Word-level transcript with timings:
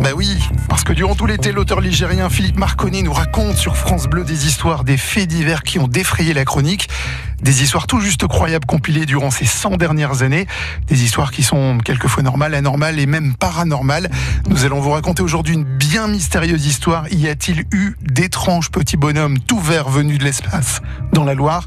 Bah 0.00 0.10
oui, 0.16 0.38
parce 0.70 0.82
que 0.82 0.94
durant 0.94 1.14
tout 1.14 1.26
l'été, 1.26 1.52
l'auteur 1.52 1.82
ligérien 1.82 2.30
Philippe 2.30 2.58
Marconi 2.58 3.02
nous 3.02 3.12
raconte 3.12 3.56
sur 3.56 3.76
France 3.76 4.06
Bleu 4.06 4.24
des 4.24 4.46
histoires, 4.46 4.82
des 4.82 4.96
faits 4.96 5.28
divers 5.28 5.62
qui 5.62 5.78
ont 5.78 5.88
défrayé 5.88 6.32
la 6.32 6.46
chronique. 6.46 6.88
Des 7.42 7.62
histoires 7.62 7.86
tout 7.86 8.00
juste 8.00 8.26
croyables 8.26 8.64
compilées 8.64 9.04
durant 9.04 9.30
ces 9.30 9.44
100 9.44 9.76
dernières 9.76 10.22
années. 10.22 10.46
Des 10.86 11.04
histoires 11.04 11.30
qui 11.30 11.42
sont 11.42 11.78
quelquefois 11.84 12.22
normales, 12.22 12.54
anormales 12.54 12.98
et 12.98 13.04
même 13.04 13.34
paranormales. 13.34 14.10
Nous 14.48 14.64
allons 14.64 14.80
vous 14.80 14.90
raconter 14.90 15.22
aujourd'hui 15.22 15.54
une 15.54 15.64
bien 15.64 16.08
mystérieuse 16.08 16.64
histoire. 16.64 17.06
Y 17.12 17.28
a-t-il 17.28 17.66
eu 17.70 17.94
d'étranges 18.00 18.70
petits 18.70 18.96
bonhommes 18.96 19.38
tout 19.38 19.60
verts 19.60 19.90
venus 19.90 20.18
de 20.18 20.24
l'espace 20.24 20.80
dans 21.12 21.24
la 21.24 21.34
Loire? 21.34 21.66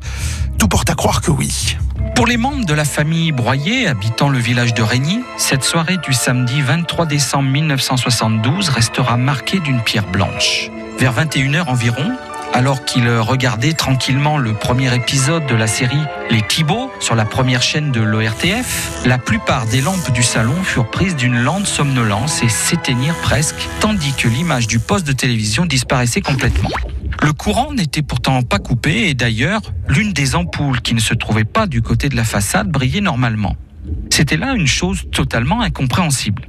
Tout 0.57 0.67
porte 0.67 0.89
à 0.89 0.95
croire 0.95 1.21
que 1.21 1.29
oui. 1.29 1.77
Pour 2.15 2.27
les 2.27 2.37
membres 2.37 2.65
de 2.65 2.73
la 2.73 2.85
famille 2.85 3.31
Broyer 3.31 3.87
habitant 3.87 4.29
le 4.29 4.37
village 4.37 4.73
de 4.75 4.83
Régny, 4.83 5.21
cette 5.37 5.63
soirée 5.63 5.97
du 5.97 6.13
samedi 6.13 6.61
23 6.61 7.07
décembre 7.07 7.49
1972 7.49 8.69
restera 8.69 9.17
marquée 9.17 9.59
d'une 9.59 9.81
pierre 9.81 10.05
blanche. 10.05 10.69
Vers 10.99 11.13
21h 11.13 11.63
environ, 11.65 12.15
alors 12.53 12.85
qu'ils 12.85 13.09
regardaient 13.09 13.73
tranquillement 13.73 14.37
le 14.37 14.53
premier 14.53 14.93
épisode 14.93 15.47
de 15.47 15.55
la 15.55 15.65
série 15.65 16.03
Les 16.29 16.43
Thibauts 16.43 16.91
sur 16.99 17.15
la 17.15 17.25
première 17.25 17.63
chaîne 17.63 17.91
de 17.91 18.01
l'ORTF, 18.01 19.01
la 19.05 19.17
plupart 19.17 19.65
des 19.65 19.81
lampes 19.81 20.11
du 20.11 20.21
salon 20.21 20.55
furent 20.63 20.91
prises 20.91 21.15
d'une 21.15 21.41
lente 21.41 21.65
somnolence 21.65 22.43
et 22.43 22.49
s'éteignirent 22.49 23.19
presque, 23.23 23.67
tandis 23.79 24.13
que 24.13 24.27
l'image 24.27 24.67
du 24.67 24.77
poste 24.77 25.07
de 25.07 25.13
télévision 25.13 25.65
disparaissait 25.65 26.21
complètement. 26.21 26.69
Le 27.23 27.31
courant 27.31 27.71
n'était 27.71 28.01
pourtant 28.01 28.41
pas 28.41 28.59
coupé 28.59 29.07
et 29.07 29.13
d'ailleurs, 29.13 29.61
l'une 29.87 30.11
des 30.11 30.35
ampoules 30.35 30.81
qui 30.81 30.93
ne 30.93 30.99
se 30.99 31.13
trouvait 31.13 31.45
pas 31.45 31.67
du 31.67 31.81
côté 31.81 32.09
de 32.09 32.17
la 32.17 32.25
façade 32.25 32.69
brillait 32.69 32.99
normalement. 32.99 33.55
C'était 34.09 34.35
là 34.35 34.53
une 34.55 34.67
chose 34.67 35.05
totalement 35.09 35.61
incompréhensible. 35.61 36.45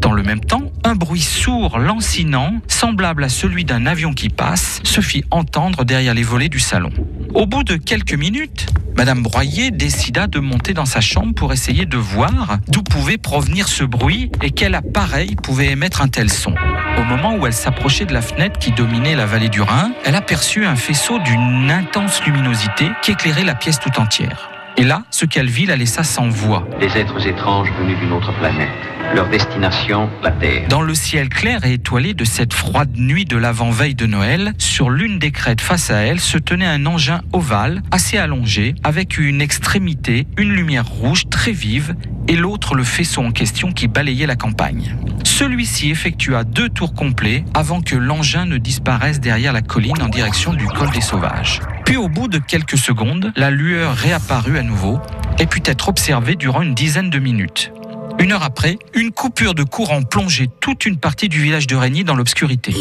Dans 0.00 0.12
le 0.12 0.22
même 0.22 0.40
temps, 0.40 0.72
un 0.82 0.94
bruit 0.94 1.20
sourd, 1.20 1.78
lancinant, 1.78 2.54
semblable 2.68 3.22
à 3.22 3.28
celui 3.28 3.66
d'un 3.66 3.84
avion 3.84 4.14
qui 4.14 4.30
passe, 4.30 4.80
se 4.82 5.02
fit 5.02 5.24
entendre 5.30 5.84
derrière 5.84 6.14
les 6.14 6.22
volets 6.22 6.48
du 6.48 6.58
salon. 6.58 6.90
Au 7.34 7.44
bout 7.44 7.62
de 7.62 7.76
quelques 7.76 8.14
minutes, 8.14 8.68
Madame 8.96 9.22
Broyer 9.22 9.72
décida 9.72 10.26
de 10.26 10.38
monter 10.38 10.72
dans 10.72 10.86
sa 10.86 11.02
chambre 11.02 11.34
pour 11.34 11.52
essayer 11.52 11.84
de 11.84 11.98
voir 11.98 12.58
d'où 12.68 12.82
pouvait 12.82 13.18
provenir 13.18 13.68
ce 13.68 13.84
bruit 13.84 14.30
et 14.42 14.52
quel 14.52 14.74
appareil 14.74 15.36
pouvait 15.36 15.72
émettre 15.72 16.00
un 16.00 16.08
tel 16.08 16.30
son. 16.30 16.54
Au 16.98 17.02
moment 17.02 17.34
où 17.34 17.46
elle 17.46 17.52
s'approchait 17.52 18.06
de 18.06 18.14
la 18.14 18.22
fenêtre 18.22 18.58
qui 18.58 18.70
dominait 18.70 19.16
la 19.16 19.26
vallée 19.26 19.48
du 19.48 19.60
Rhin, 19.60 19.92
elle 20.04 20.14
aperçut 20.14 20.64
un 20.64 20.76
faisceau 20.76 21.18
d'une 21.18 21.70
intense 21.70 22.24
luminosité 22.24 22.90
qui 23.02 23.10
éclairait 23.12 23.44
la 23.44 23.54
pièce 23.54 23.80
tout 23.80 24.00
entière. 24.00 24.53
Et 24.76 24.82
là, 24.82 25.04
ce 25.10 25.24
qu'elle 25.24 25.48
vit 25.48 25.66
la 25.66 25.76
laissa 25.76 26.02
sans 26.02 26.28
voix. 26.28 26.66
Des 26.80 26.98
êtres 26.98 27.26
étranges 27.26 27.68
venus 27.78 27.96
d'une 27.98 28.12
autre 28.12 28.32
planète. 28.38 28.68
Leur 29.14 29.28
destination, 29.28 30.10
la 30.22 30.32
Terre. 30.32 30.66
Dans 30.68 30.82
le 30.82 30.94
ciel 30.94 31.28
clair 31.28 31.64
et 31.64 31.74
étoilé 31.74 32.14
de 32.14 32.24
cette 32.24 32.52
froide 32.52 32.96
nuit 32.96 33.24
de 33.24 33.36
l'avant-veille 33.36 33.94
de 33.94 34.06
Noël, 34.06 34.52
sur 34.58 34.90
l'une 34.90 35.20
des 35.20 35.30
crêtes 35.30 35.60
face 35.60 35.90
à 35.90 35.98
elle 35.98 36.18
se 36.18 36.38
tenait 36.38 36.66
un 36.66 36.86
engin 36.86 37.20
ovale, 37.32 37.82
assez 37.92 38.18
allongé, 38.18 38.74
avec 38.82 39.18
une 39.18 39.40
extrémité, 39.40 40.26
une 40.38 40.50
lumière 40.50 40.86
rouge 40.86 41.28
très 41.30 41.52
vive, 41.52 41.94
et 42.26 42.34
l'autre 42.34 42.74
le 42.74 42.82
faisceau 42.82 43.22
en 43.22 43.30
question 43.30 43.70
qui 43.70 43.86
balayait 43.86 44.26
la 44.26 44.36
campagne. 44.36 44.96
Celui-ci 45.22 45.90
effectua 45.90 46.42
deux 46.42 46.68
tours 46.68 46.94
complets 46.94 47.44
avant 47.54 47.80
que 47.80 47.94
l'engin 47.94 48.46
ne 48.46 48.56
disparaisse 48.56 49.20
derrière 49.20 49.52
la 49.52 49.62
colline 49.62 50.02
en 50.02 50.08
direction 50.08 50.52
du 50.52 50.66
col 50.66 50.90
des 50.90 51.00
sauvages. 51.00 51.60
Puis 51.84 51.96
au 51.96 52.08
bout 52.08 52.28
de 52.28 52.38
quelques 52.38 52.78
secondes, 52.78 53.32
la 53.36 53.50
lueur 53.50 53.94
réapparut 53.94 54.58
à 54.58 54.62
nouveau 54.62 55.00
et 55.38 55.46
put 55.46 55.62
être 55.66 55.88
observée 55.88 56.36
durant 56.36 56.62
une 56.62 56.74
dizaine 56.74 57.10
de 57.10 57.18
minutes. 57.18 57.72
Une 58.18 58.32
heure 58.32 58.42
après, 58.42 58.78
une 58.94 59.10
coupure 59.10 59.54
de 59.54 59.64
courant 59.64 60.02
plongeait 60.02 60.48
toute 60.60 60.86
une 60.86 60.96
partie 60.96 61.28
du 61.28 61.42
village 61.42 61.66
de 61.66 61.76
Régny 61.76 62.04
dans 62.04 62.14
l'obscurité. 62.14 62.74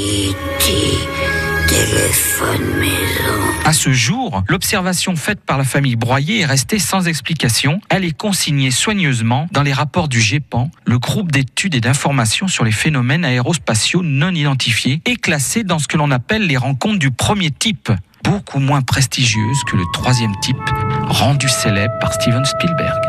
À 3.66 3.74
ce 3.74 3.92
jour, 3.92 4.44
l'observation 4.48 5.16
faite 5.16 5.40
par 5.46 5.58
la 5.58 5.64
famille 5.64 5.96
Broyer 5.96 6.41
est 6.41 6.46
restée 6.46 6.80
sans 6.80 7.08
explication. 7.08 7.81
Elle 7.90 8.06
est 8.06 8.16
consignée 8.16 8.72
soigneusement 8.72 9.47
dans 9.52 9.64
les 9.64 9.74
rapports 9.74 10.08
du 10.08 10.22
GEPAN, 10.22 10.70
le 10.85 11.00
groupe 11.00 11.31
d'études 11.31 11.75
et 11.75 11.81
d'informations 11.81 12.47
sur 12.47 12.64
les 12.64 12.72
phénomènes 12.72 13.25
aérospatiaux 13.25 14.03
non 14.03 14.31
identifiés, 14.31 15.02
et 15.06 15.16
classée 15.16 15.64
dans 15.64 15.80
ce 15.80 15.88
que 15.88 15.97
l'on 15.97 16.12
appelle 16.12 16.46
les 16.46 16.58
rencontres 16.58 17.00
du 17.00 17.12
premier 17.12 17.52
type, 17.52 17.91
beaucoup 18.23 18.59
moins 18.59 18.81
prestigieuses 18.81 19.63
que 19.67 19.75
le 19.75 19.84
troisième 19.94 20.34
type, 20.41 20.57
rendu 21.07 21.50
célèbre 21.50 21.94
par 22.00 22.13
Steven 22.13 22.45
Spielberg. 22.45 23.01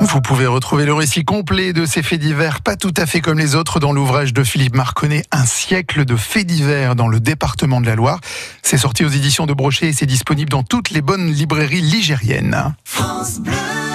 Vous 0.00 0.22
pouvez 0.22 0.46
retrouver 0.46 0.86
le 0.86 0.94
récit 0.94 1.24
complet 1.24 1.74
de 1.74 1.84
ces 1.84 2.02
faits 2.02 2.20
divers, 2.20 2.62
pas 2.62 2.76
tout 2.76 2.94
à 2.96 3.04
fait 3.04 3.20
comme 3.20 3.38
les 3.38 3.54
autres, 3.54 3.80
dans 3.80 3.92
l'ouvrage 3.92 4.32
de 4.32 4.42
Philippe 4.42 4.74
Marconnet, 4.74 5.24
Un 5.30 5.44
siècle 5.44 6.06
de 6.06 6.16
faits 6.16 6.46
divers 6.46 6.96
dans 6.96 7.06
le 7.06 7.20
département 7.20 7.82
de 7.82 7.86
la 7.86 7.96
Loire. 7.96 8.18
C'est 8.62 8.78
sorti 8.78 9.04
aux 9.04 9.10
éditions 9.10 9.44
de 9.44 9.52
Brochet 9.52 9.88
et 9.88 9.92
c'est 9.92 10.06
disponible 10.06 10.48
dans 10.50 10.62
toutes 10.62 10.90
les 10.90 11.02
bonnes 11.02 11.30
librairies 11.30 11.82
ligériennes. 11.82 12.74
France 12.84 13.40
Bleu. 13.40 13.89